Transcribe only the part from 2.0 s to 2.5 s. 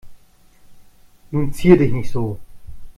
so.